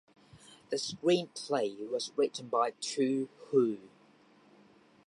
[0.71, 3.77] The screenplay was written by Tu Hu.